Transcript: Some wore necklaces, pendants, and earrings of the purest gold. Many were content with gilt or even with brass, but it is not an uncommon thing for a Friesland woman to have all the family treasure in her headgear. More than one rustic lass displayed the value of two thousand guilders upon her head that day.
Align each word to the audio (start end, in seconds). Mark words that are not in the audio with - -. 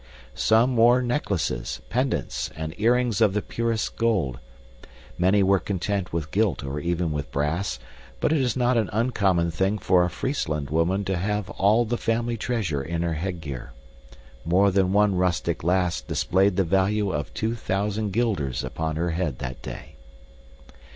Some 0.33 0.77
wore 0.77 1.03
necklaces, 1.03 1.79
pendants, 1.91 2.49
and 2.55 2.73
earrings 2.79 3.21
of 3.21 3.33
the 3.35 3.41
purest 3.43 3.97
gold. 3.97 4.39
Many 5.15 5.43
were 5.43 5.59
content 5.59 6.11
with 6.11 6.31
gilt 6.31 6.63
or 6.63 6.79
even 6.79 7.11
with 7.11 7.31
brass, 7.31 7.77
but 8.19 8.33
it 8.33 8.41
is 8.41 8.57
not 8.57 8.77
an 8.77 8.89
uncommon 8.91 9.51
thing 9.51 9.77
for 9.77 10.03
a 10.03 10.09
Friesland 10.09 10.71
woman 10.71 11.05
to 11.05 11.17
have 11.17 11.51
all 11.51 11.85
the 11.85 11.97
family 11.99 12.35
treasure 12.35 12.81
in 12.81 13.03
her 13.03 13.13
headgear. 13.13 13.73
More 14.43 14.71
than 14.71 14.91
one 14.91 15.13
rustic 15.13 15.63
lass 15.63 16.01
displayed 16.01 16.55
the 16.55 16.63
value 16.63 17.11
of 17.11 17.31
two 17.35 17.53
thousand 17.53 18.09
guilders 18.11 18.63
upon 18.63 18.95
her 18.95 19.11
head 19.11 19.37
that 19.37 19.61
day. 19.61 19.97